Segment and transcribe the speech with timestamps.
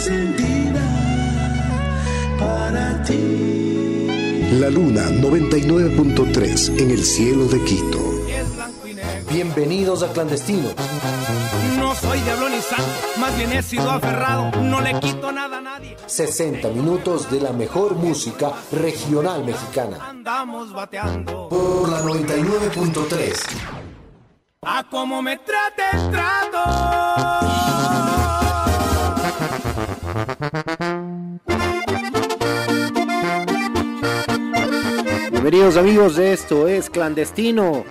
[0.00, 0.80] encendida
[2.38, 4.48] para ti.
[4.58, 7.98] La Luna 99.3 en el cielo de Quito.
[9.30, 10.70] Bienvenidos a Clandestino.
[11.78, 12.84] No soy diablo ni santo,
[13.18, 15.96] más bien he sido aferrado, no le quito nada a nadie.
[16.06, 19.98] 60 minutos de la mejor música regional mexicana.
[20.08, 21.48] Andamos bateando.
[21.48, 23.34] Por la 99.3.
[24.62, 27.49] A como me trate el trato.
[35.50, 37.84] Bienvenidos amigos, esto es Clandestino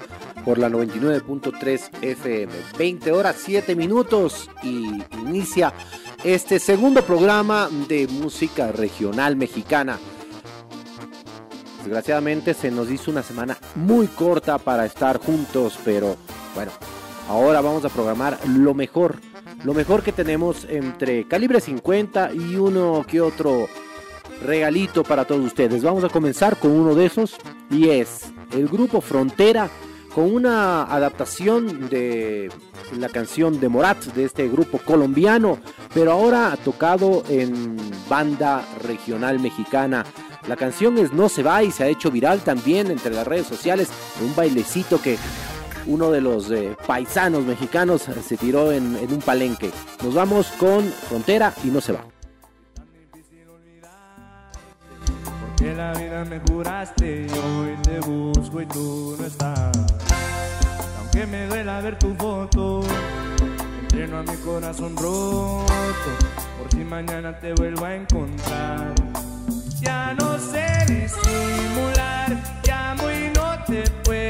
[0.46, 2.54] por la 99.3 FM.
[2.78, 5.74] 20 horas 7 minutos y inicia
[6.24, 10.00] este segundo programa de música regional mexicana.
[11.80, 16.16] Desgraciadamente se nos hizo una semana muy corta para estar juntos, pero
[16.56, 16.72] bueno,
[17.28, 19.18] ahora vamos a programar lo mejor,
[19.66, 23.68] lo mejor que tenemos entre calibre 50 y uno que otro
[24.44, 25.84] regalito para todos ustedes.
[25.84, 27.36] Vamos a comenzar con uno de esos
[27.70, 29.70] y es el grupo Frontera
[30.14, 32.52] con una adaptación de
[32.98, 35.60] la canción de Morat de este grupo colombiano,
[35.94, 37.78] pero ahora tocado en
[38.10, 40.06] banda regional mexicana.
[40.48, 43.48] La canción es No se va y se ha hecho viral también entre las redes
[43.48, 43.90] sociales,
[44.24, 45.18] un bailecito que
[45.86, 49.72] uno de los eh, paisanos mexicanos se tiró en un palenque.
[50.04, 52.19] Nos vamos con Frontera y No se va.
[55.60, 59.78] Que la vida me juraste y hoy te busco y tú no estás.
[60.98, 62.82] Aunque me duela ver tu foto,
[63.82, 65.68] entreno a mi corazón roto.
[66.58, 68.96] Por si mañana te vuelvo a encontrar.
[69.82, 74.29] Ya no sé disimular, llamo y no te puedo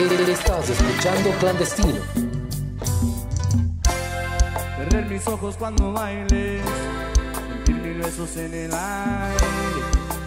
[0.00, 2.00] Estás escuchando Clandestino.
[4.78, 6.62] Cerrar mis ojos cuando bailes,
[7.64, 9.46] sentir mil besos en el aire,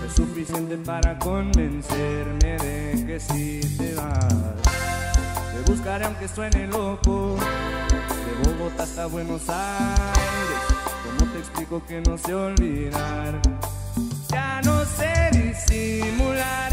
[0.06, 4.62] es suficiente para convencerme de que si te vas.
[5.56, 10.62] Te buscaré aunque suene loco, de Bogotá hasta Buenos Aires.
[11.18, 13.42] ¿Cómo te explico que no sé olvidar?
[14.30, 16.73] Ya no sé disimular,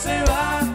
[0.00, 0.69] se va.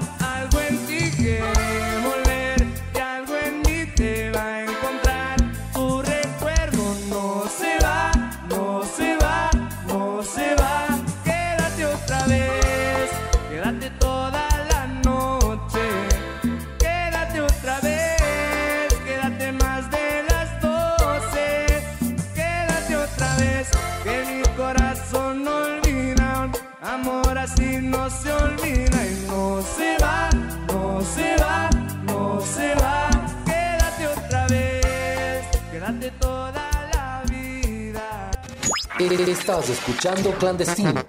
[39.05, 41.03] Estás escuchando Clandestino.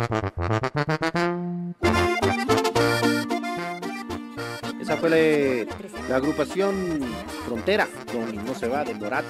[4.79, 5.67] Esa fue
[6.07, 7.01] la, agrupación
[7.47, 9.25] Frontera con No se va de Morat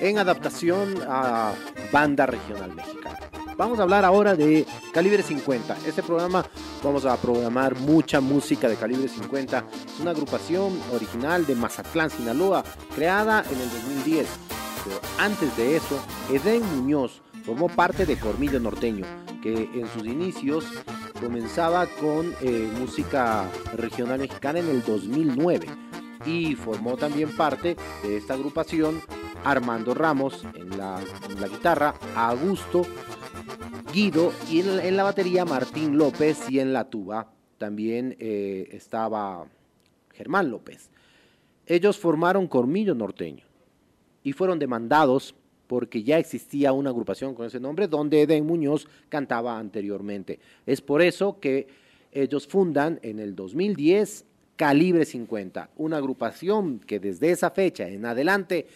[0.00, 1.52] en adaptación a
[1.92, 3.18] banda regional mexicana.
[3.58, 5.76] Vamos a hablar ahora de Calibre 50.
[5.86, 6.46] Este programa
[6.82, 9.66] vamos a programar mucha música de Calibre 50.
[9.84, 14.26] Es una agrupación original de Mazatlán, Sinaloa, creada en el 2010.
[14.84, 19.04] Pero antes de eso, Edén Muñoz formó parte de Cormillo Norteño,
[19.42, 20.64] que en sus inicios
[21.20, 25.66] comenzaba con eh, música regional mexicana en el 2009
[26.24, 29.00] y formó también parte de esta agrupación
[29.44, 31.00] Armando Ramos en la,
[31.48, 32.86] guitarra, Augusto,
[33.92, 39.46] Guido y en, en la batería Martín López y en la tuba también eh, estaba
[40.12, 40.90] Germán López.
[41.66, 43.44] Ellos formaron Cormillo Norteño
[44.24, 45.36] y fueron demandados
[45.72, 50.38] porque ya existía una agrupación con ese nombre donde Eden Muñoz cantaba anteriormente.
[50.66, 51.66] Es por eso que
[52.12, 54.26] ellos fundan en el 2010
[54.56, 58.66] Calibre 50, una agrupación que desde esa fecha en adelante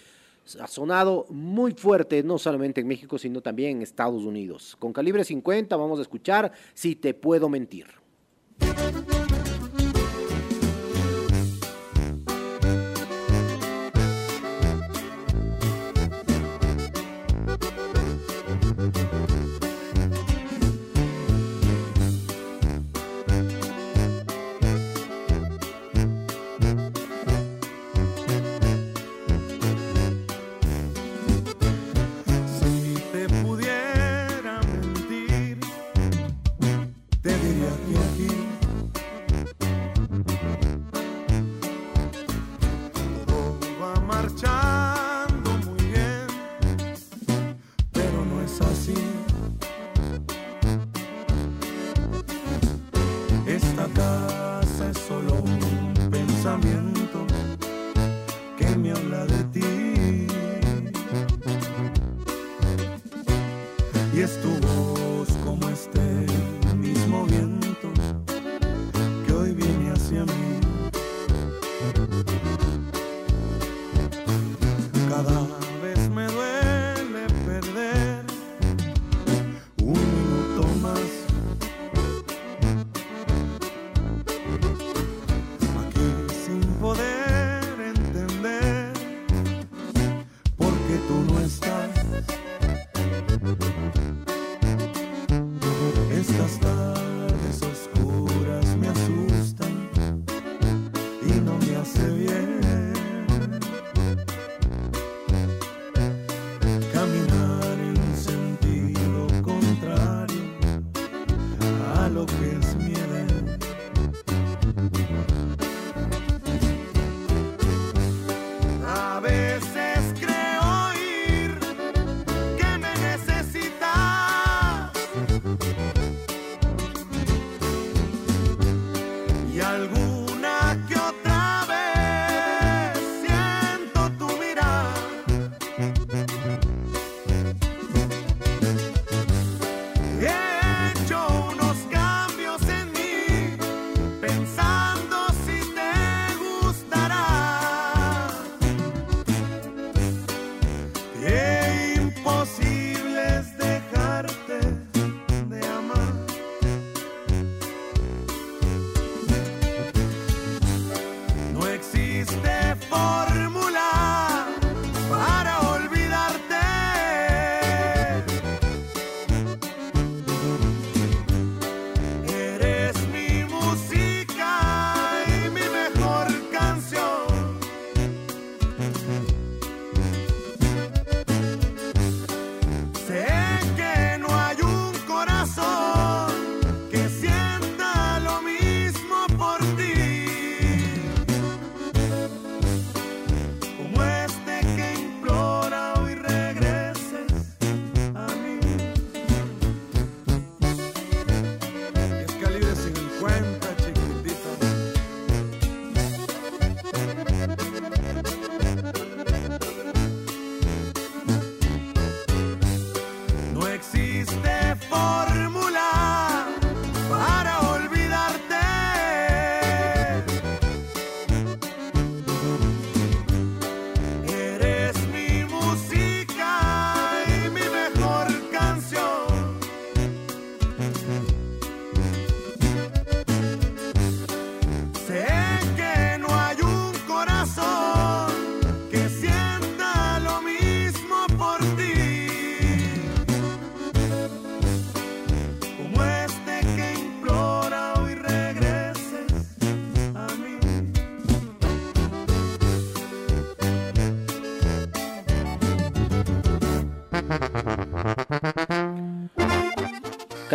[0.58, 4.74] ha sonado muy fuerte, no solamente en México, sino también en Estados Unidos.
[4.78, 7.88] Con Calibre 50 vamos a escuchar Si te puedo mentir.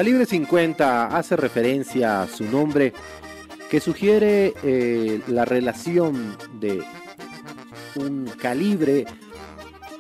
[0.01, 2.91] Calibre 50 hace referencia a su nombre
[3.70, 6.81] que sugiere eh, la relación de
[7.98, 9.05] un calibre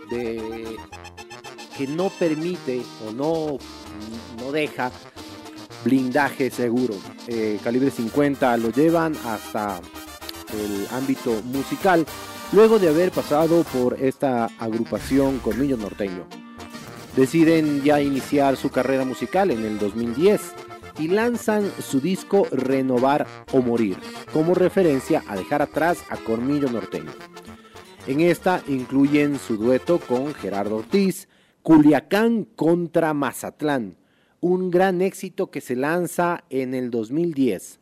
[0.09, 3.59] que no permite o no,
[4.43, 4.91] no deja
[5.85, 6.95] blindaje seguro.
[7.27, 9.79] Eh, calibre 50 lo llevan hasta
[10.51, 12.07] el ámbito musical
[12.53, 16.40] luego de haber pasado por esta agrupación Colmillo Norteño.
[17.15, 20.53] Deciden ya iniciar su carrera musical en el 2010
[20.97, 23.97] y lanzan su disco Renovar o Morir,
[24.31, 27.11] como referencia a dejar atrás a Colmillo Norteño.
[28.07, 31.27] En esta incluyen su dueto con Gerardo Ortiz,
[31.63, 33.97] Culiacán contra Mazatlán,
[34.39, 37.79] un gran éxito que se lanza en el 2010,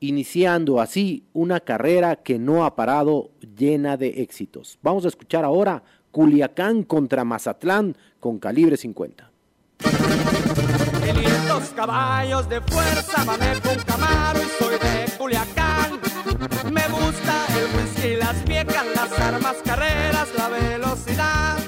[0.00, 4.78] iniciando así una carrera que no ha parado llena de éxitos.
[4.82, 5.82] Vamos a escuchar ahora
[6.18, 9.30] Culiacán contra Mazatlán con calibre 50.
[9.78, 16.00] 500 caballos de fuerza, manejo un camaro y soy de Culiacán.
[16.72, 21.58] Me gusta el whisky, las viejas, las armas, carreras, la velocidad.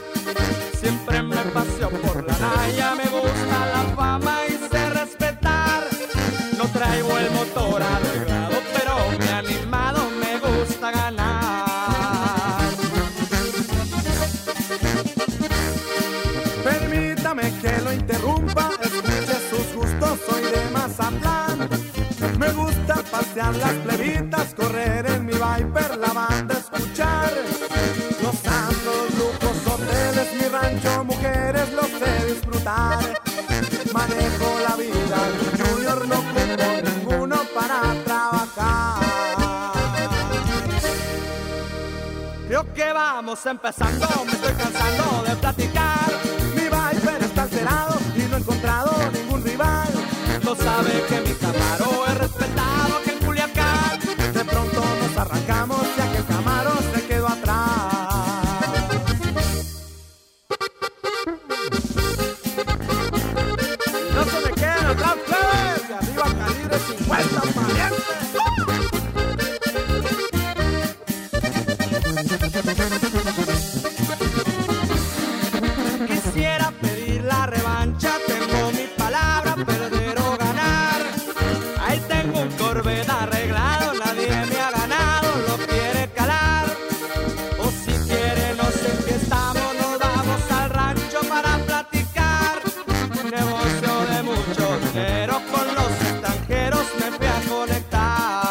[23.57, 27.33] Las plebitas, correr en mi Viper, la banda escuchar.
[28.23, 28.35] Los
[29.19, 32.99] lujos, hoteles, mi rancho, mujeres, lo sé disfrutar.
[33.93, 35.19] Manejo la vida,
[35.59, 39.01] Junior no ocupo ninguno para trabajar.
[42.47, 46.11] Creo que vamos empezando, me estoy cansando de platicar.
[46.55, 49.89] Mi Viper está alterado y no he encontrado ningún rival.
[50.45, 53.10] No sabe que mi Camaro es respetado
[93.31, 98.51] Negocio de mucho dinero con los extranjeros me fui a conectar.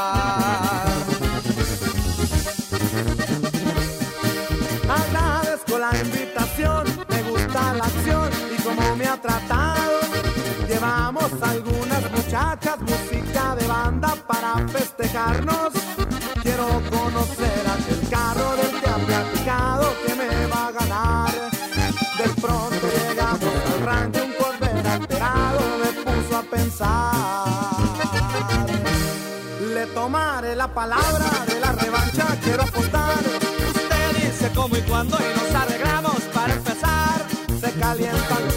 [4.88, 10.00] Agradezco la invitación, me gusta la acción y cómo me ha tratado.
[10.66, 15.74] Llevamos algunas muchachas, música de banda para festejarnos.
[16.42, 21.32] Quiero conocer aquel carro del que ha platicado que me va a ganar.
[22.18, 23.19] De pronto llegamos
[29.74, 33.18] Le tomaré la palabra de la revancha, quiero apostar.
[33.70, 37.26] Usted dice cómo y cuándo y nos arreglamos para empezar.
[37.62, 38.56] Se calientan los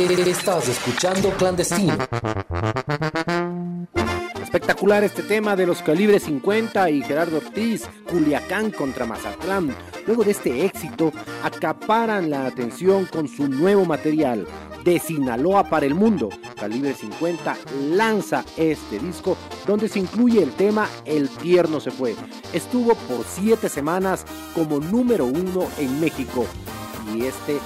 [0.00, 1.98] Estás escuchando Clandestino.
[4.42, 9.76] Espectacular este tema de los calibres 50 y Gerardo Ortiz, Culiacán contra Mazatlán.
[10.06, 14.46] Luego de este éxito, acaparan la atención con su nuevo material,
[14.84, 16.30] de Sinaloa para el mundo.
[16.58, 17.58] Calibre 50
[17.90, 22.16] lanza este disco donde se incluye el tema El tierno se fue.
[22.54, 26.46] Estuvo por 7 semanas como número uno en México.
[27.14, 27.58] Y este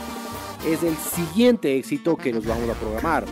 [0.67, 3.27] es el siguiente éxito que nos vamos a programar.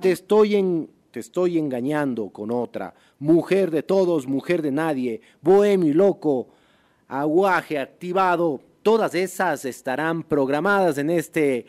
[0.00, 2.94] Te estoy te estoy engañando con otra.
[3.18, 5.20] Mujer de todos, mujer de nadie.
[5.42, 6.48] Bohemio y loco.
[7.06, 8.60] Aguaje activado.
[8.82, 11.66] Todas esas estarán programadas en este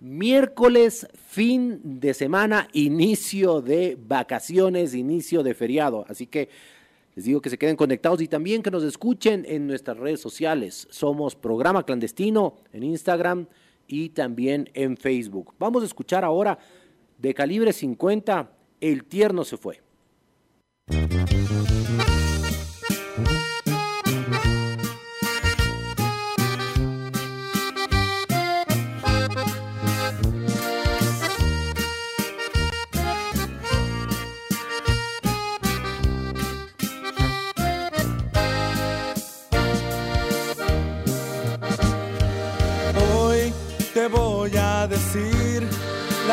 [0.00, 6.06] miércoles, fin de semana, inicio de vacaciones, inicio de feriado.
[6.08, 6.48] Así que
[7.14, 10.86] les digo que se queden conectados y también que nos escuchen en nuestras redes sociales.
[10.90, 13.46] Somos Programa Clandestino en Instagram
[13.88, 15.54] y también en Facebook.
[15.58, 16.58] Vamos a escuchar ahora
[17.16, 19.80] de calibre 50, El tierno se fue.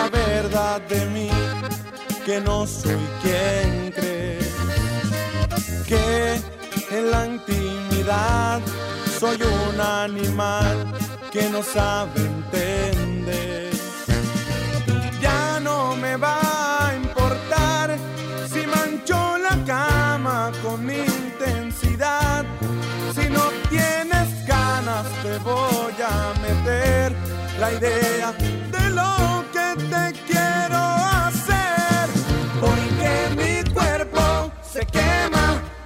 [0.09, 1.29] Verdad de mí,
[2.25, 4.53] que no soy quien crees,
[5.87, 6.41] que
[6.91, 8.61] en la intimidad
[9.19, 10.93] soy un animal
[11.31, 13.71] que no sabe entender.
[15.21, 16.39] Ya no me va
[16.87, 17.97] a importar
[18.51, 22.45] si mancho la cama con intensidad.
[23.15, 27.13] Si no tienes ganas te voy a meter
[27.59, 28.33] la idea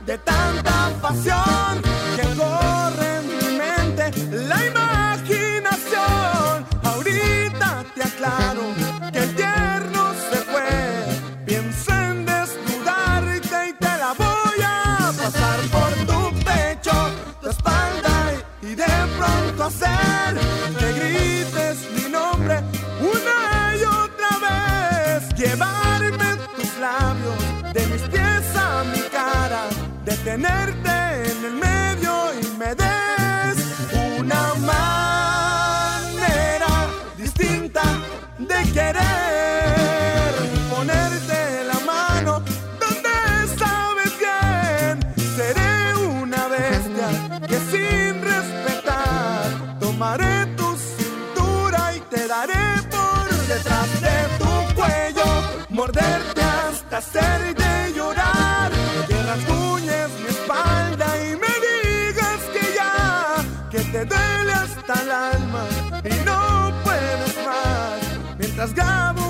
[0.09, 1.48] de tanta pasión
[68.59, 69.28] las gabo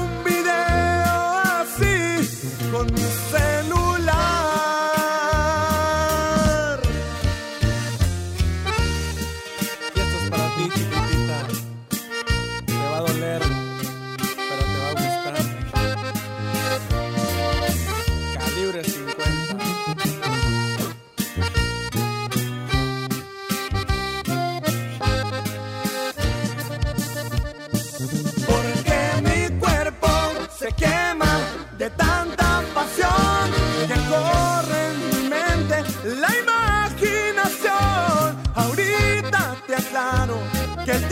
[32.40, 33.46] tanta pasión
[33.88, 35.76] que corre en mi mente
[36.24, 38.26] la imaginación.
[38.56, 40.38] Ahorita te aclaro
[40.86, 41.04] que el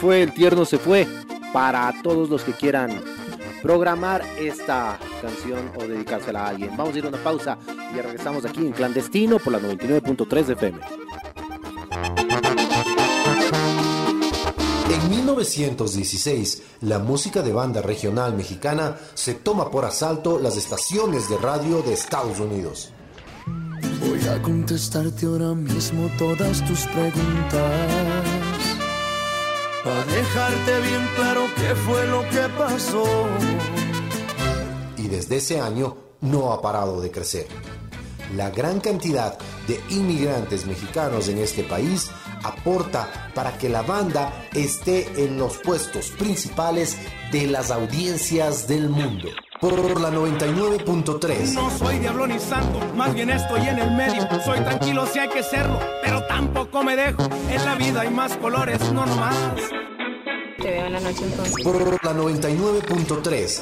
[0.00, 1.06] fue El Tierno se fue.
[1.52, 3.02] Para todos los que quieran
[3.62, 6.76] programar esta canción o dedicársela a alguien.
[6.76, 7.58] Vamos a ir a una pausa
[7.94, 10.80] y regresamos aquí en Clandestino por la 99.3 de FM.
[14.90, 21.38] En 1916, la música de banda regional mexicana se toma por asalto las estaciones de
[21.38, 22.92] radio de Estados Unidos.
[24.00, 28.17] Voy a contestarte ahora mismo todas tus preguntas.
[29.88, 33.04] Para dejarte bien claro qué fue lo que pasó.
[34.98, 37.46] y desde ese año no ha parado de crecer.
[38.36, 42.10] La gran cantidad de inmigrantes mexicanos en este país
[42.42, 46.98] aporta para que la banda esté en los puestos principales
[47.32, 49.30] de las audiencias del mundo.
[49.60, 51.52] Por la 99.3.
[51.52, 54.28] No soy diablo ni santo, más bien estoy en el medio.
[54.44, 57.24] Soy tranquilo si hay que serlo, pero tampoco me dejo.
[57.50, 59.36] En la vida hay más colores, no nomás.
[60.58, 61.64] te veo en la noche entonces.
[61.64, 63.60] Por la 99.3.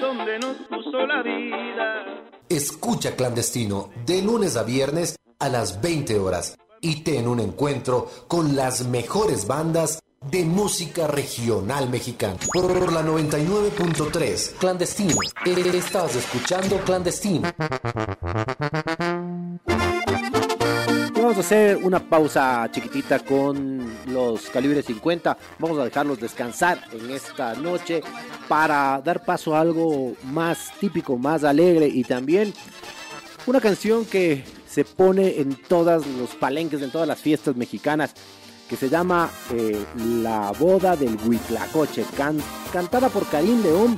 [0.00, 2.04] donde nos puso la vida.
[2.50, 8.56] Escucha clandestino de lunes a viernes a las 20 horas y ten un encuentro con
[8.56, 12.36] las mejores bandas de música regional mexicana.
[12.52, 15.14] Por la 99.3, clandestino.
[15.44, 17.50] Estás escuchando clandestino.
[21.14, 25.36] Vamos a hacer una pausa chiquitita con los calibres 50.
[25.58, 28.02] Vamos a dejarlos descansar en esta noche
[28.48, 32.52] para dar paso a algo más típico, más alegre y también
[33.46, 38.14] una canción que se pone en todos los palenques, en todas las fiestas mexicanas
[38.68, 39.84] que se llama eh,
[40.22, 42.04] La boda del Huitlacoche,
[42.72, 43.96] cantada por Karim León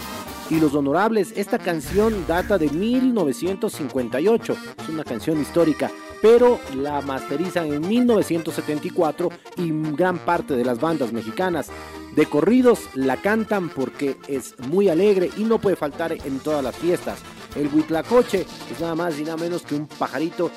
[0.48, 1.32] y los honorables.
[1.36, 5.90] Esta canción data de 1958, es una canción histórica,
[6.22, 11.70] pero la masterizan en 1974 y gran parte de las bandas mexicanas
[12.14, 16.76] de corridos la cantan porque es muy alegre y no puede faltar en todas las
[16.76, 17.20] fiestas.
[17.56, 20.50] El Huitlacoche es nada más y nada menos que un pajarito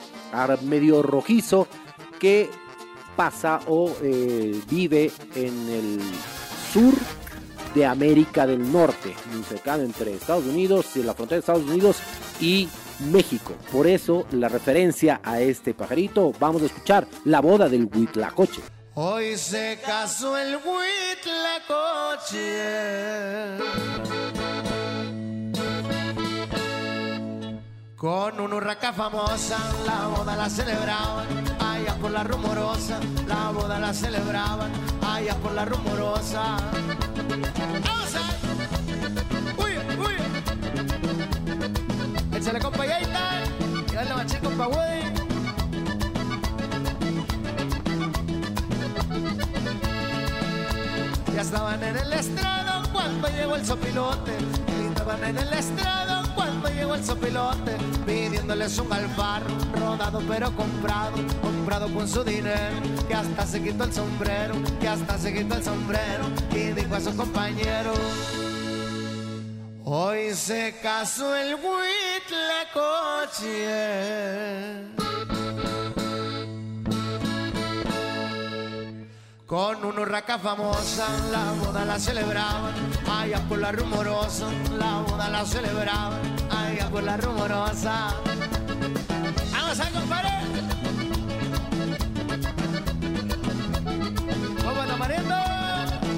[0.64, 1.68] medio rojizo
[2.20, 2.50] que
[3.16, 6.00] pasa o eh, vive en el
[6.72, 6.94] sur
[7.74, 11.98] de América del Norte, muy cercano entre Estados Unidos, y la frontera de Estados Unidos
[12.40, 12.70] y
[13.12, 13.54] México.
[13.72, 18.62] Por eso la referencia a este pajarito, vamos a escuchar la boda del Huitlacoche.
[18.96, 21.04] Hoy se casó el Huitlacoche
[28.04, 29.58] con una urraca famosa.
[29.86, 31.26] La boda la celebraban
[31.58, 33.00] allá por la rumorosa.
[33.30, 34.70] La boda la celebraban
[35.02, 36.58] allá por la rumorosa.
[37.86, 38.24] ¡Vamos a!
[39.64, 40.16] ¡Uy, uy!
[42.38, 43.44] Échale compa Yaita
[43.90, 45.14] y dale machín compa Woody.
[51.34, 54.38] Ya estaban en el estrado cuando llegó el sopilote.
[54.92, 57.78] estaban en el estrado cuando llegó el sopilote.
[58.06, 59.46] Pidiéndoles un alfaro,
[59.80, 61.14] rodado pero comprado.
[61.42, 62.76] Comprado con su dinero,
[63.08, 64.56] que hasta se quitó el sombrero.
[64.80, 66.26] Que hasta se quitó el sombrero.
[66.52, 67.94] Y dijo a su compañero.
[69.86, 71.58] Hoy se casó el
[72.74, 73.94] coche
[79.46, 82.74] Con una urraca famosa, la boda la celebraban,
[83.12, 84.48] allá por la rumorosa,
[84.80, 88.16] la boda la celebraban, allá por la rumorosa.
[89.52, 90.30] ¡Vamos a compadre!
[94.64, 95.36] ¡Vamos mariendo!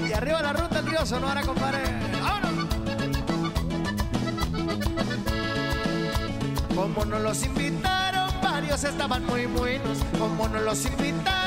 [0.08, 1.82] Y arriba la ruta, tío Sonora, compadre.
[2.22, 2.66] ¡Vámonos!
[6.76, 9.98] Como nos los invitaron, varios estaban muy buenos.
[10.16, 11.45] Como nos los invitaron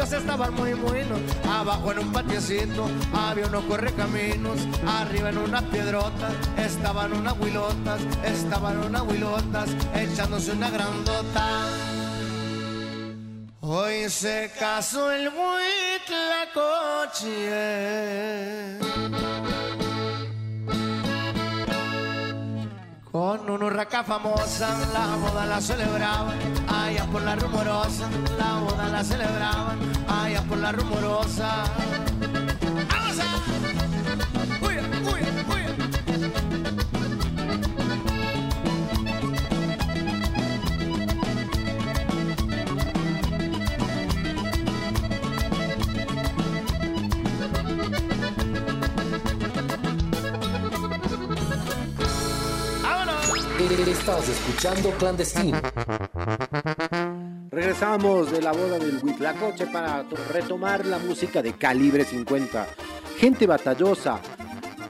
[0.00, 1.20] estaban muy buenos.
[1.48, 4.58] Abajo en un patiecito había unos correcaminos.
[4.86, 8.00] Arriba en unas piedrotas estaban unas huilotas.
[8.24, 11.66] Estaban unas huilotas echándose una grandota.
[13.60, 15.30] Hoy se casó el
[16.54, 17.92] coche.
[23.12, 29.04] Con una urraca famosa, la boda la celebraban, allá por la rumorosa, la boda la
[29.04, 31.64] celebraban, allá por la rumorosa.
[32.88, 33.51] ¡Vamos a!
[53.62, 55.60] Estás escuchando Clandestino.
[57.48, 62.66] Regresamos de la boda del Huitlacoche para retomar la música de calibre 50.
[63.18, 64.20] Gente batallosa,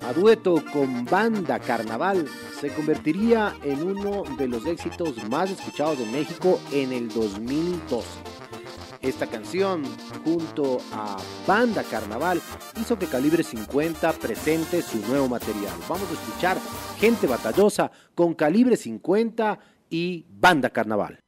[0.00, 2.26] a dueto con banda carnaval,
[2.62, 8.08] se convertiría en uno de los éxitos más escuchados de México en el 2012.
[9.02, 9.82] Esta canción,
[10.24, 12.40] junto a Banda Carnaval,
[12.80, 15.74] hizo que Calibre 50 presente su nuevo material.
[15.88, 16.56] Vamos a escuchar
[17.00, 19.58] Gente Batallosa con Calibre 50
[19.90, 21.21] y Banda Carnaval.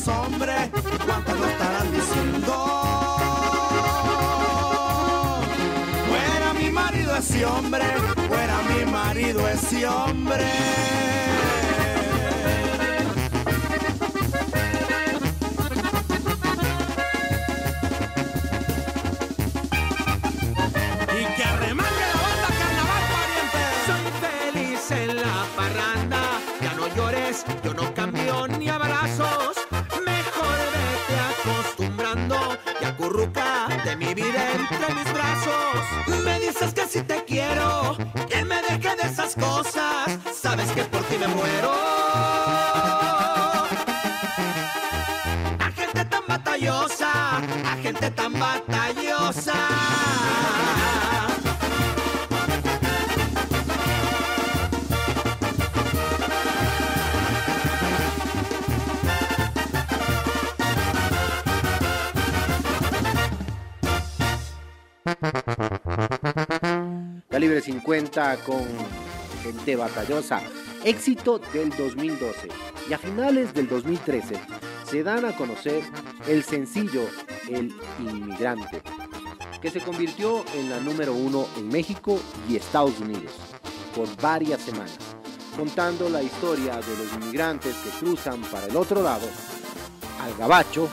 [0.00, 0.70] Asombre,
[1.04, 2.52] cuánto lo estarán diciendo.
[6.08, 7.84] Fuera mi marido ese hombre,
[8.28, 10.46] fuera mi marido ese hombre.
[34.28, 36.24] Entre mis brazos.
[36.24, 37.96] Me dices que si te quiero,
[38.28, 40.18] que me deje de esas cosas.
[40.34, 41.89] Sabes que por ti me muero.
[68.10, 68.66] Calibre 50 con
[69.42, 70.40] gente batallosa.
[70.84, 72.48] Éxito del 2012.
[72.88, 74.40] Y a finales del 2013
[74.84, 75.84] se dan a conocer
[76.26, 77.02] el sencillo
[77.48, 78.82] El Inmigrante,
[79.60, 82.18] que se convirtió en la número uno en México
[82.48, 83.32] y Estados Unidos
[83.94, 84.98] por varias semanas,
[85.56, 89.28] contando la historia de los inmigrantes que cruzan para el otro lado,
[90.20, 90.88] al gabacho,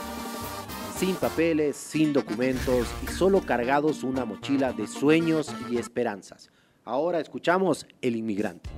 [0.96, 6.50] sin papeles, sin documentos y solo cargados una mochila de sueños y esperanzas.
[6.88, 8.70] Ahora escuchamos El Inmigrante.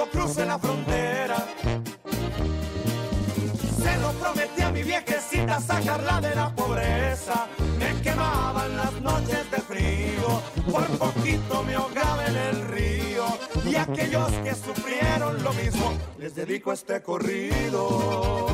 [0.00, 1.36] Cuando crucé la frontera.
[3.82, 7.46] Se lo prometí a mi viejecita sacarla de la pobreza.
[7.78, 13.26] Me quemaban las noches de frío, por poquito me ahogaba en el río.
[13.64, 18.46] Y aquellos que sufrieron lo mismo, les dedico este corrido.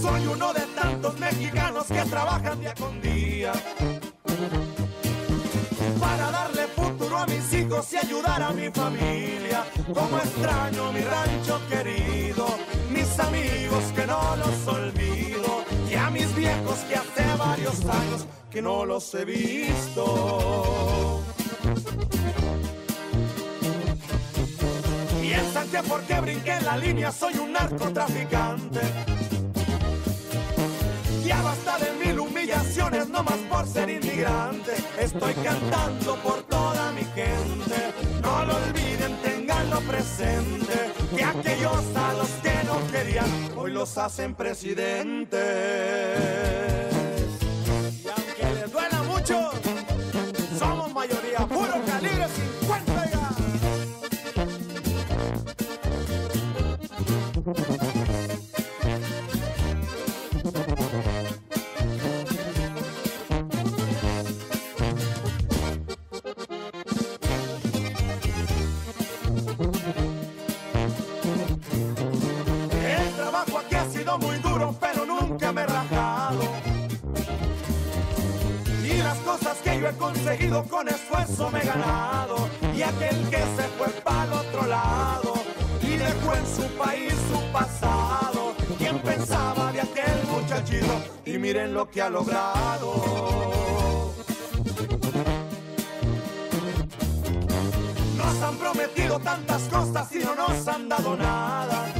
[0.00, 3.52] Soy uno de tantos mexicanos que trabajan día con día
[7.92, 9.64] y ayudar a mi familia.
[9.94, 12.46] Como extraño mi rancho querido,
[12.90, 18.60] mis amigos que no los olvido y a mis viejos que hace varios años que
[18.60, 21.22] no los he visto.
[25.20, 28.80] Piensan que porque brinqué en la línea soy un narcotraficante.
[31.24, 31.97] Ya basta de
[33.10, 34.72] no más por ser inmigrante.
[34.98, 37.92] Estoy cantando por toda mi gente.
[38.22, 40.94] No lo olviden, tenganlo presente.
[41.14, 46.77] Que aquellos a los que no querían, hoy los hacen presidentes.
[74.16, 76.40] Muy duro, pero nunca me he rajado.
[78.82, 82.48] Y las cosas que yo he conseguido con esfuerzo me he ganado.
[82.74, 85.34] Y aquel que se fue para el otro lado
[85.82, 88.54] y dejó en su país su pasado.
[88.78, 91.02] ¿Quién pensaba de aquel muchachito?
[91.26, 92.94] Y miren lo que ha logrado.
[98.16, 101.92] Nos han prometido tantas cosas y no nos han dado nada.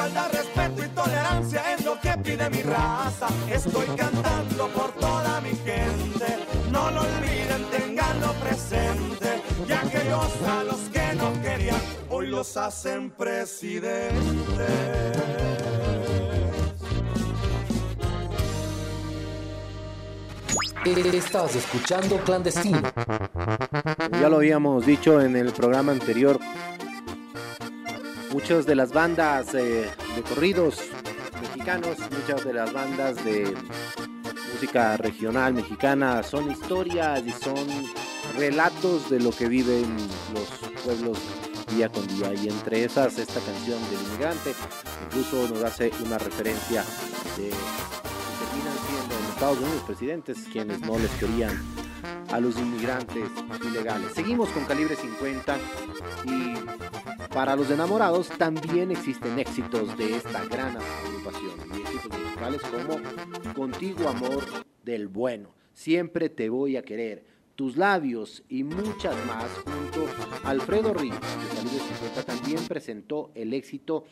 [0.00, 3.28] Igualdad, respeto y tolerancia es lo que pide mi raza.
[3.52, 6.38] Estoy cantando por toda mi gente.
[6.70, 9.42] No lo olviden, tenganlo presente.
[9.68, 13.90] Y aquellos a los que no querían, hoy los hacen presidentes.
[20.82, 22.80] Estás escuchando Clandestino.
[24.12, 26.40] Ya lo habíamos dicho en el programa anterior.
[28.32, 30.78] Muchas de las bandas eh, de corridos
[31.42, 33.54] mexicanos, muchas de las bandas de
[34.52, 37.66] música regional mexicana son historias y son
[38.36, 39.96] relatos de lo que viven
[40.34, 40.48] los
[40.84, 41.18] pueblos
[41.74, 44.52] día con día y entre esas esta canción del inmigrante
[45.06, 46.84] incluso nos hace una referencia
[47.36, 51.58] de que terminan siendo en Estados Unidos presidentes quienes no les querían
[52.32, 53.28] a los inmigrantes
[53.62, 54.12] ilegales.
[54.14, 55.58] Seguimos con calibre 50
[56.26, 56.54] y
[57.32, 64.08] para los enamorados también existen éxitos de esta gran agrupación y éxitos musicales como Contigo
[64.08, 64.44] Amor
[64.84, 70.06] del Bueno, Siempre Te Voy a Querer, Tus Labios y muchas más junto
[70.44, 74.04] a Alfredo Ríos de Calibre 50 también presentó el éxito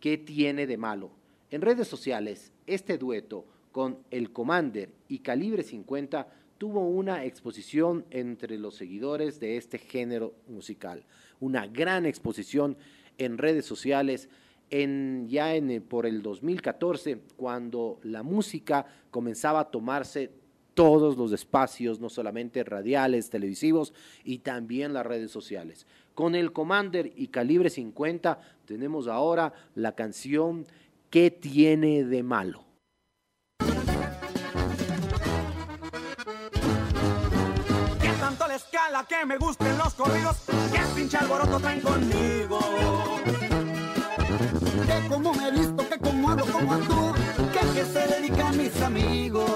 [0.00, 1.12] ¿Qué tiene de malo?
[1.50, 8.58] En redes sociales, este dueto con El Commander y Calibre 50 tuvo una exposición entre
[8.58, 11.04] los seguidores de este género musical,
[11.40, 12.76] una gran exposición
[13.18, 14.28] en redes sociales
[14.70, 20.30] en, ya en, por el 2014, cuando la música comenzaba a tomarse
[20.74, 23.94] todos los espacios, no solamente radiales, televisivos
[24.24, 25.86] y también las redes sociales.
[26.14, 30.66] Con el Commander y Calibre 50 tenemos ahora la canción
[31.14, 32.63] ¿Qué tiene de malo?
[38.54, 40.36] Escala que me gusten los corridos,
[40.72, 42.58] que pinche alboroto traen conmigo.
[44.86, 47.14] Que como me visto, que como hablo, como actúo,
[47.52, 49.50] que que se dedica a mis amigos.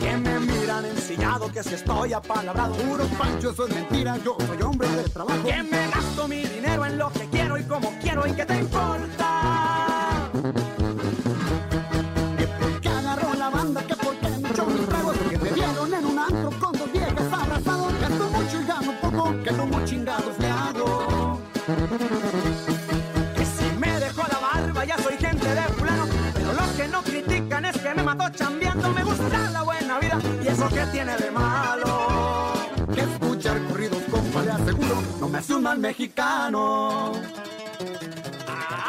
[0.00, 4.62] Que me miran ensillado, que si estoy apalabrado, puro pancho, eso es mentira, yo soy
[4.62, 5.44] hombre de trabajo.
[5.44, 8.58] Que me gasto mi dinero en lo que quiero y como quiero y que te
[8.58, 9.77] importa.
[30.92, 32.52] Tiene de malo.
[32.94, 37.12] Que escuchar corridos, compa, le aseguro, no me hace un mexicano.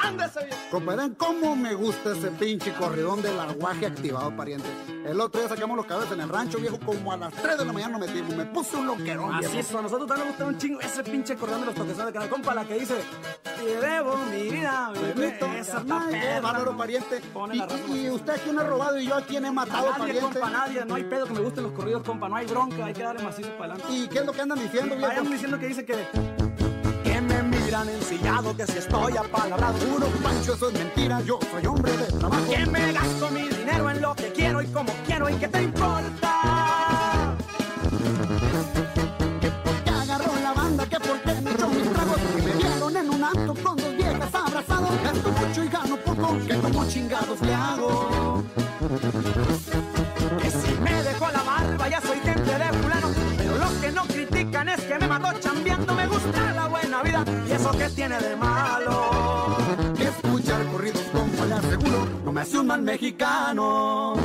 [0.03, 0.57] Ándese bien.
[0.71, 4.67] Compadre, ¿cómo me gusta ese pinche corridón del aguaje activado, pariente?
[5.05, 7.65] El otro día sacamos los cabezas en el rancho, viejo, como a las 3 de
[7.65, 8.35] la mañana nos metimos.
[8.35, 9.59] Me puse un loquerón, Así viejo.
[9.69, 12.13] es, a nosotros también nos gusta un chingo ese pinche corriendo de los toquesones de
[12.13, 12.29] canal.
[12.29, 12.95] Compa, la que dice,
[13.43, 17.21] te debo mi vida, Bebito, esa bárbaro, pariente.
[17.33, 17.95] Pone Y, la razón.
[17.95, 20.13] y- y usted a quién ha robado y yo a quién he matado, A nadie,
[20.15, 20.39] pariente.
[20.39, 20.85] compa, nadie.
[20.85, 22.29] No hay pedo que me gusten los corridos, compa.
[22.29, 23.93] No hay bronca, hay que darle macizo para adelante.
[23.93, 25.09] ¿Y qué es lo que andan diciendo, viejo?
[25.09, 25.93] Vayan diciendo que dice que
[27.69, 32.49] Que si estoy apalabrado, Puro pancho, eso es mentira, yo soy hombre de trabajo.
[32.49, 35.61] Que me gasto mi dinero en lo que quiero y como quiero y que te
[35.61, 37.35] importa.
[57.79, 59.57] Que tiene de malo.
[59.95, 64.15] Que escuchar corridos, compa, le aseguro, no me hace un mal mexicano.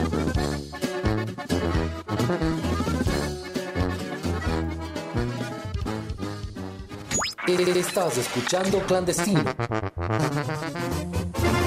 [7.46, 9.44] Estás escuchando Clandestino.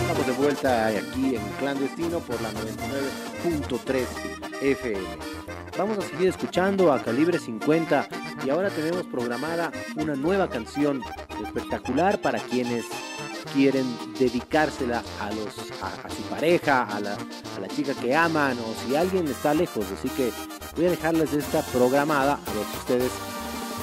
[0.01, 4.05] Estamos de vuelta aquí en Clandestino por la 99.3
[4.61, 5.07] FM.
[5.77, 8.09] Vamos a seguir escuchando a Calibre 50
[8.45, 11.01] y ahora tenemos programada una nueva canción
[11.43, 12.85] espectacular para quienes
[13.53, 13.85] quieren
[14.19, 18.95] dedicársela a, los, a, su pareja, a la, a la chica que aman o si
[18.95, 19.85] alguien está lejos.
[19.97, 20.31] Así que
[20.75, 23.11] voy a dejarles esta programada a ver si ustedes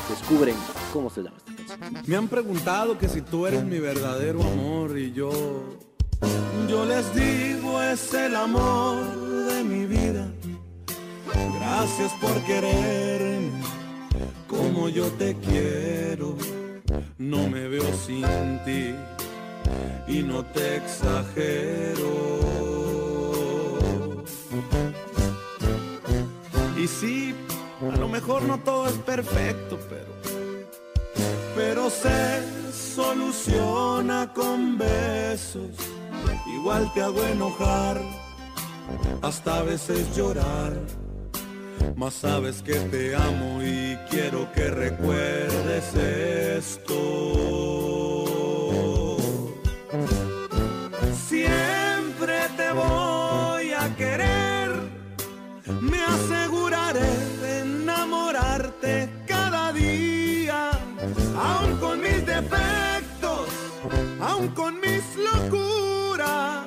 [0.09, 0.57] descubren
[0.93, 2.05] cómo se llama esta canción.
[2.07, 5.31] Me han preguntado que si tú eres mi verdadero amor y yo,
[6.69, 8.97] yo les digo es el amor
[9.49, 10.31] de mi vida.
[11.59, 13.63] Gracias por quererme
[14.47, 16.37] como yo te quiero.
[17.19, 18.25] No me veo sin
[18.65, 18.95] ti
[20.07, 22.35] y no te exagero.
[26.77, 27.35] Y sí,
[27.81, 30.15] a lo mejor no todo es perfecto, pero
[31.55, 35.71] pero se soluciona con besos.
[36.47, 38.01] Igual te hago enojar,
[39.23, 40.73] hasta a veces llorar.
[41.97, 46.87] Mas sabes que te amo y quiero que recuerdes esto.
[51.29, 54.71] Siempre te voy a querer,
[55.81, 60.71] me aseguraré de enamorarte cada día,
[61.37, 63.49] aun con mis defectos,
[64.21, 66.67] aun con mis locuras,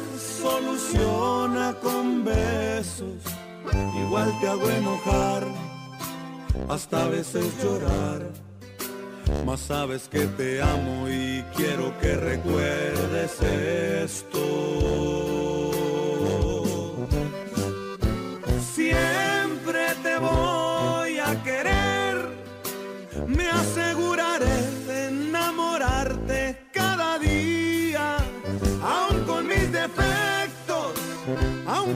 [0.41, 3.21] soluciona con besos.
[4.05, 5.43] Igual te hago enojar,
[6.69, 8.29] hasta a veces llorar.
[9.45, 14.39] Mas sabes que te amo y quiero que recuerdes esto.
[18.75, 20.60] Siempre te voy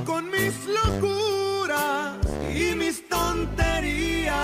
[0.06, 2.18] con mis locuras
[2.54, 4.36] y mis tonterías.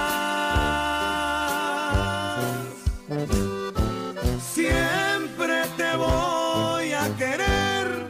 [4.54, 8.08] Siempre te voy a querer,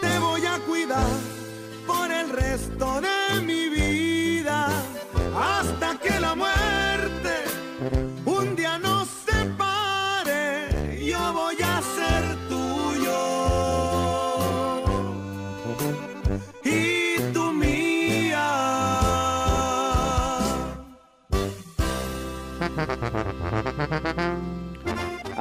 [0.00, 1.06] te voy a cuidar
[1.86, 4.68] por el resto de mi vida,
[5.36, 6.57] hasta que la muerte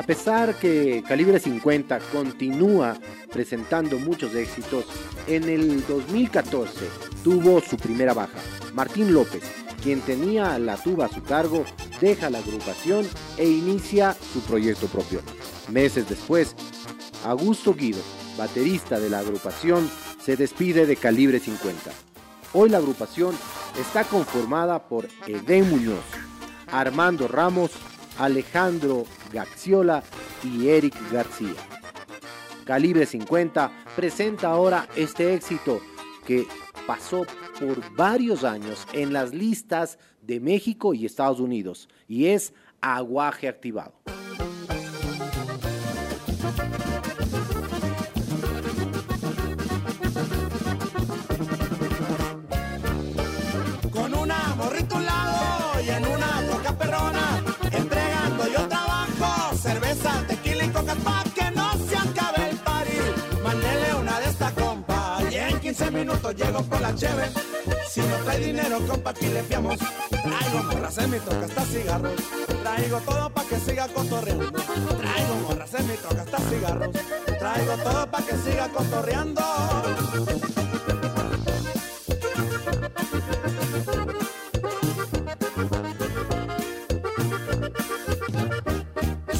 [0.07, 2.97] pesar que Calibre 50 continúa
[3.31, 4.85] presentando muchos éxitos,
[5.27, 6.87] en el 2014
[7.25, 8.39] tuvo su primera baja.
[8.73, 9.43] Martín López,
[9.83, 11.65] quien tenía la tuba a su cargo,
[11.99, 13.05] deja la agrupación
[13.37, 15.19] e inicia su proyecto propio.
[15.69, 16.55] Meses después,
[17.25, 17.99] Augusto Guido,
[18.37, 19.89] baterista de la agrupación,
[20.23, 21.91] se despide de Calibre 50.
[22.53, 23.35] Hoy la agrupación
[23.77, 26.05] está conformada por Edén Muñoz,
[26.71, 27.71] Armando Ramos,
[28.17, 30.03] Alejandro Gaxiola
[30.43, 31.55] y Eric García.
[32.65, 35.81] Calibre 50 presenta ahora este éxito
[36.25, 36.45] que
[36.85, 37.25] pasó
[37.59, 43.93] por varios años en las listas de México y Estados Unidos y es Aguaje Activado.
[66.03, 67.29] Llego con la cheve.
[67.89, 69.77] Si no trae dinero, compa, aquí le fiamos.
[70.09, 72.13] Traigo morras en mi troca hasta cigarros.
[72.63, 74.51] Traigo todo pa' que siga cotorreando.
[74.51, 76.95] Traigo morras en mi troca hasta cigarros.
[77.39, 79.41] Traigo todo pa' que siga cotorreando.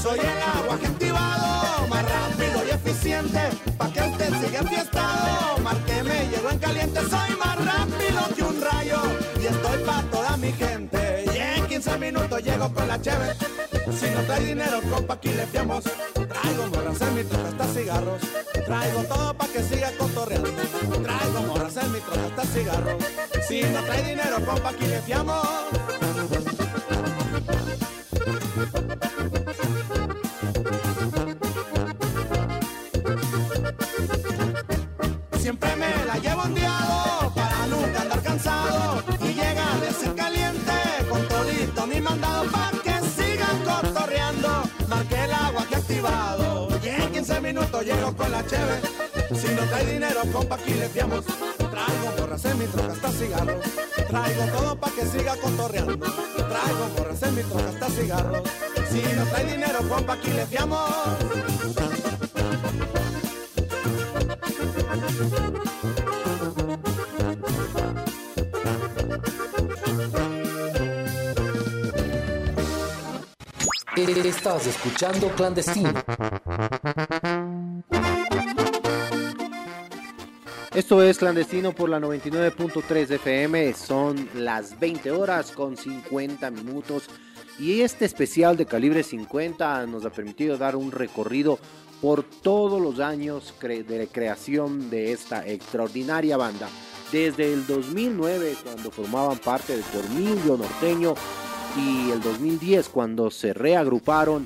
[0.01, 3.49] Soy el agua que activado, más rápido y eficiente,
[4.57, 5.57] pa' que usted siga enfiestado.
[5.63, 9.01] Márqueme, llego en caliente, soy más rápido que un rayo,
[9.41, 11.25] y estoy pa' toda mi gente.
[11.33, 13.35] Y en 15 minutos llego con la cheve,
[13.91, 15.83] si no trae dinero, compa, aquí le fiamos.
[15.83, 18.21] Traigo morras en mi troca hasta cigarros,
[18.65, 20.49] traigo todo pa' que siga cotorreando.
[21.03, 23.03] Traigo morras en mi troca hasta cigarros,
[23.47, 26.46] si no trae dinero, compa, aquí le fiamos.
[48.30, 48.82] La cheve.
[49.39, 51.25] Si no trae dinero, compa, aquí le fiamos.
[51.25, 53.65] Traigo borras en mi troca hasta cigarros.
[54.07, 55.97] Traigo todo para que siga cotorreando.
[55.97, 58.43] Traigo borras en mi troca hasta cigarros.
[58.89, 60.91] Si no trae dinero, compa, aquí le fiamos.
[74.28, 75.91] Estás escuchando Clandestino.
[80.78, 87.05] Esto es Clandestino por la 99.3 FM, son las 20 horas con 50 minutos
[87.57, 91.57] y este especial de calibre 50 nos ha permitido dar un recorrido
[91.99, 96.69] por todos los años de creación de esta extraordinaria banda.
[97.11, 101.15] Desde el 2009 cuando formaban parte de Tornillo Norteño
[101.75, 104.45] y el 2010 cuando se reagruparon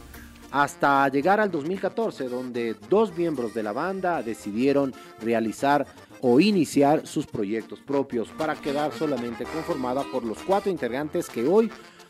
[0.51, 5.87] hasta llegar al 2014, donde dos miembros de la banda decidieron realizar
[6.21, 11.69] o iniciar sus proyectos propios para quedar solamente conformada por los cuatro integrantes que hoy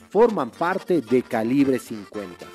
[0.09, 2.45] forman parte de Calibre 50.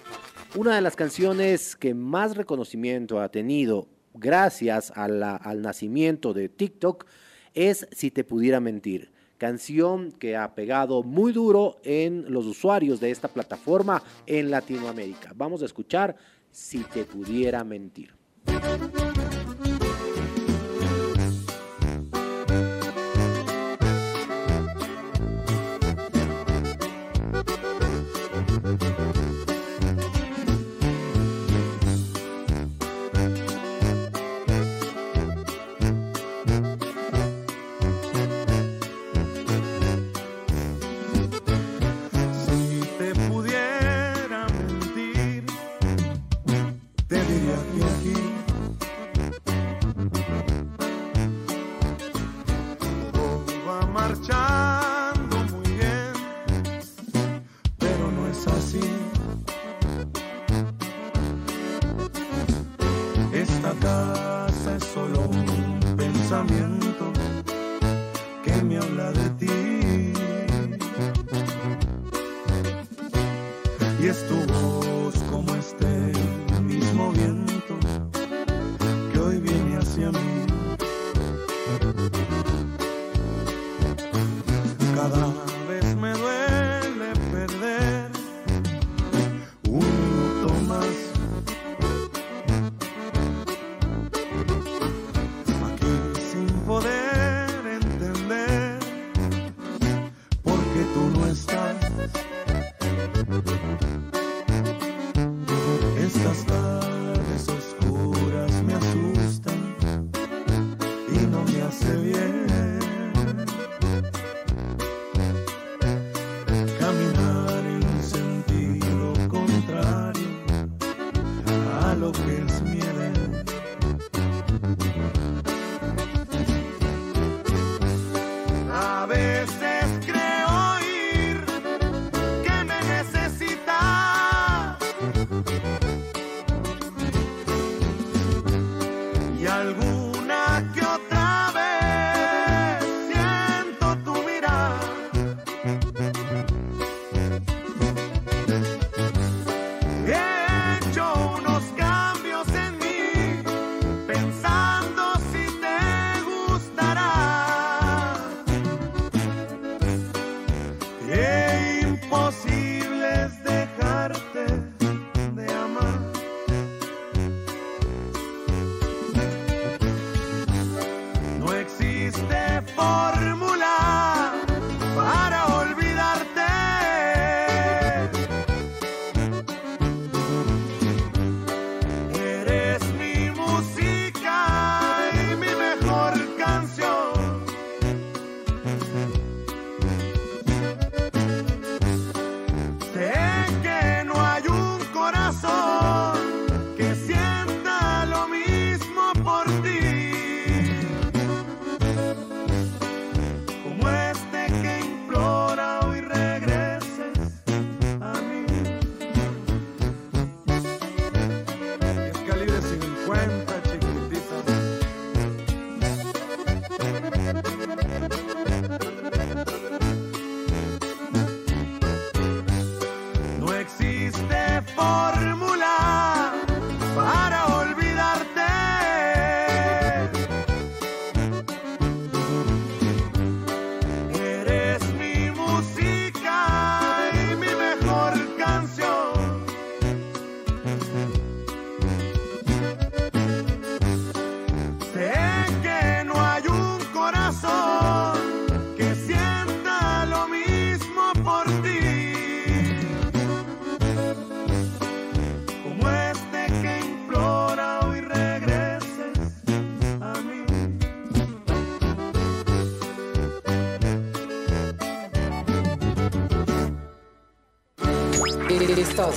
[0.54, 7.06] Una de las canciones que más reconocimiento ha tenido gracias al nacimiento de TikTok
[7.54, 13.10] es Si te pudiera mentir canción que ha pegado muy duro en los usuarios de
[13.10, 15.32] esta plataforma en Latinoamérica.
[15.34, 16.16] Vamos a escuchar
[16.50, 18.14] Si te pudiera mentir.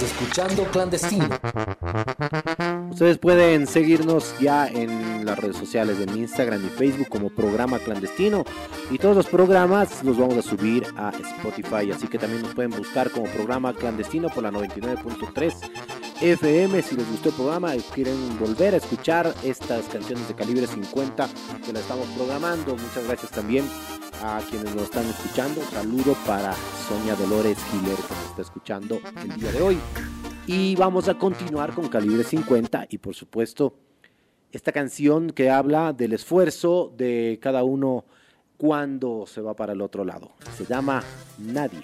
[0.01, 1.27] Escuchando Clandestino.
[2.89, 8.45] Ustedes pueden seguirnos ya en las redes sociales, en Instagram y Facebook como programa clandestino.
[8.89, 11.91] Y todos los programas los vamos a subir a Spotify.
[11.91, 15.53] Así que también nos pueden buscar como programa clandestino por la 99.3
[16.21, 16.81] FM.
[16.81, 21.29] Si les gustó el programa y quieren volver a escuchar estas canciones de calibre 50
[21.65, 23.65] que la estamos programando, muchas gracias también
[24.21, 25.61] a quienes nos están escuchando.
[25.63, 26.53] Saludo para
[26.87, 29.77] Sonia Dolores Giler que nos está escuchando el día de hoy.
[30.47, 33.75] Y vamos a continuar con calibre 50 y por supuesto
[34.51, 38.05] esta canción que habla del esfuerzo de cada uno
[38.57, 40.31] cuando se va para el otro lado.
[40.57, 41.03] Se llama.
[41.37, 41.81] Nadie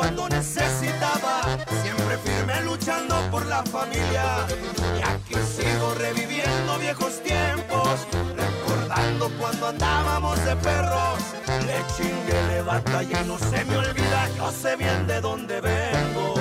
[0.00, 1.42] cuando necesitaba.
[1.82, 4.46] Siempre firme luchando por la familia.
[4.98, 8.06] Y aquí sigo reviviendo viejos tiempos.
[8.34, 11.18] Recordando cuando andábamos de perros.
[11.66, 14.20] Le chingué, le batallé y no se me olvida.
[14.38, 16.34] Yo sé bien de dónde vengo.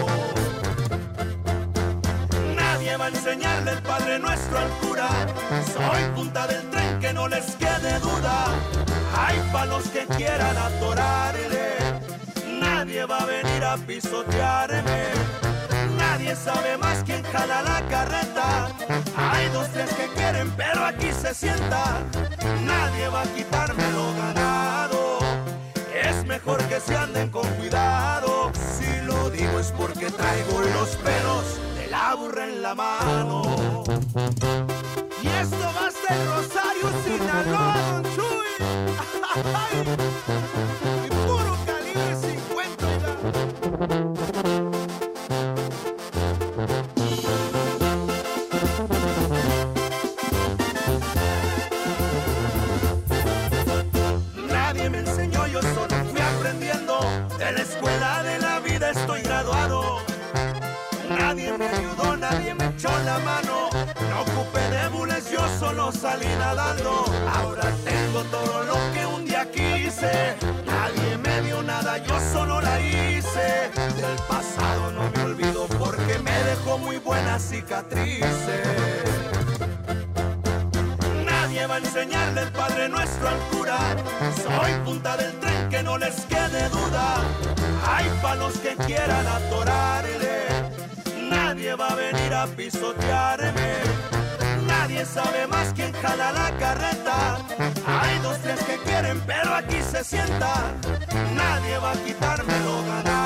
[2.56, 5.10] Nadie va a enseñarle el Padre Nuestro al cura.
[5.76, 8.46] Soy punta del tren que no les quede duda.
[9.18, 11.89] Hay palos que quieran atorarle.
[12.80, 15.04] Nadie va a venir a pisotearme.
[15.98, 18.70] Nadie sabe más quién jala la carreta.
[19.18, 22.00] Hay dos, tres que quieren, pero aquí se sienta.
[22.64, 25.20] Nadie va a quitarme lo ganado.
[25.94, 28.50] Es mejor que se anden con cuidado.
[28.56, 33.84] Si lo digo es porque traigo los pelos de la burra en la mano.
[35.22, 38.04] Y esto va a ser Rosario Sinaloa,
[76.78, 78.30] muy buenas cicatrices.
[81.26, 83.80] Nadie va a enseñarle el Padre Nuestro al cura.
[84.36, 87.24] Soy punta del tren que no les quede duda.
[87.88, 90.48] Hay palos que quieran atorarle.
[91.30, 93.74] Nadie va a venir a pisotearme.
[94.68, 97.38] Nadie sabe más quién jala la carreta.
[97.86, 100.54] Hay dos, tres que quieren, pero aquí se sienta.
[101.36, 103.10] Nadie va a quitarme lo ganado.
[103.10, 103.19] Es mejor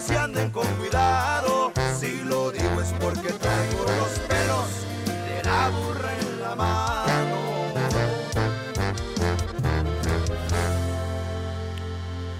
[0.00, 1.72] que se anden con cuidado.
[1.98, 4.68] Si lo digo es porque traigo los pelos
[5.06, 7.36] de la burra en la mano.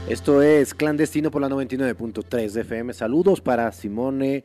[0.08, 2.92] Esto es Clandestino por la 99.3 de FM.
[2.94, 4.44] Saludos para Simone,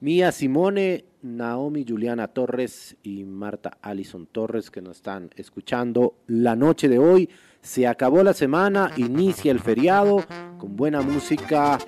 [0.00, 6.88] Mía Simone, Naomi Juliana Torres y Marta Alison Torres que nos están escuchando la noche
[6.88, 7.30] de hoy.
[7.62, 10.24] Se acabó la semana, inicia el feriado
[10.58, 11.78] con buena música,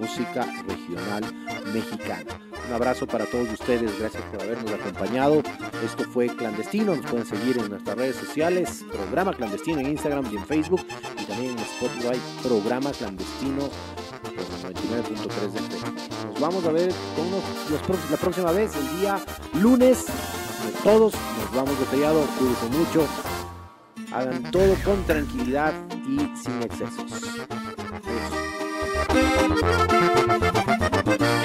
[0.00, 1.22] música regional
[1.72, 2.24] mexicana.
[2.68, 5.42] Un abrazo para todos ustedes, gracias por habernos acompañado.
[5.84, 10.36] Esto fue Clandestino, nos pueden seguir en nuestras redes sociales, programa Clandestino en Instagram y
[10.36, 10.84] en Facebook,
[11.20, 13.68] y también en Spotify, programa Clandestino
[14.22, 16.00] por 99.3 de FM.
[16.32, 19.18] Nos vamos a ver con los- los la próxima vez, el día
[19.54, 20.06] lunes.
[20.84, 23.06] Todos nos vamos de feriado, cuídense mucho,
[24.12, 25.72] hagan todo con tranquilidad
[26.06, 27.29] y sin excesos.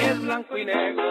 [0.02, 1.04] Es blanco y negro.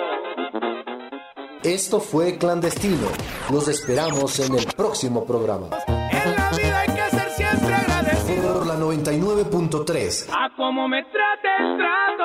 [1.62, 3.08] Esto fue Clandestino.
[3.50, 5.68] Los esperamos en el próximo programa.
[5.88, 8.54] En la vida hay que ser siempre agradecido.
[8.54, 10.28] Por la 99.3.
[10.30, 12.24] A como me trate el trato.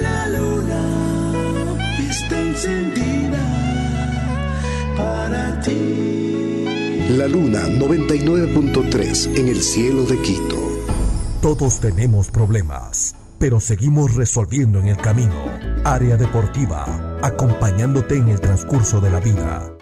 [0.00, 0.82] La luna
[2.10, 3.07] está encendida
[7.18, 10.56] La Luna 99.3 en el cielo de Quito.
[11.42, 15.34] Todos tenemos problemas, pero seguimos resolviendo en el camino.
[15.82, 19.77] Área Deportiva, acompañándote en el transcurso de la vida.